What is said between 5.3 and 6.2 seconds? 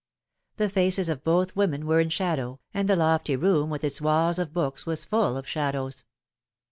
of shadows.